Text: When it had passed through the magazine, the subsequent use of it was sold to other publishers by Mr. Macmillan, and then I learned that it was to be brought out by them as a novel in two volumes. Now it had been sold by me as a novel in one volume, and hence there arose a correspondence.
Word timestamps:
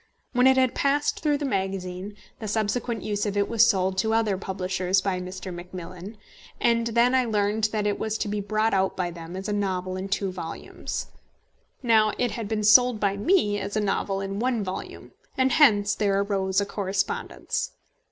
When 0.33 0.47
it 0.47 0.57
had 0.57 0.73
passed 0.73 1.19
through 1.19 1.37
the 1.37 1.45
magazine, 1.45 2.15
the 2.39 2.47
subsequent 2.47 3.03
use 3.03 3.27
of 3.27 3.37
it 3.37 3.47
was 3.47 3.69
sold 3.69 3.99
to 3.99 4.15
other 4.15 4.35
publishers 4.35 4.99
by 4.99 5.19
Mr. 5.21 5.53
Macmillan, 5.53 6.17
and 6.59 6.87
then 6.87 7.13
I 7.13 7.25
learned 7.25 7.65
that 7.65 7.85
it 7.85 7.99
was 7.99 8.17
to 8.17 8.27
be 8.27 8.41
brought 8.41 8.73
out 8.73 8.97
by 8.97 9.11
them 9.11 9.35
as 9.35 9.47
a 9.47 9.53
novel 9.53 9.97
in 9.97 10.09
two 10.09 10.31
volumes. 10.31 11.05
Now 11.83 12.13
it 12.17 12.31
had 12.31 12.47
been 12.47 12.63
sold 12.63 12.99
by 12.99 13.15
me 13.15 13.59
as 13.59 13.77
a 13.77 13.79
novel 13.79 14.21
in 14.21 14.39
one 14.39 14.63
volume, 14.63 15.11
and 15.37 15.51
hence 15.51 15.93
there 15.93 16.19
arose 16.19 16.59
a 16.59 16.65
correspondence. 16.65 17.69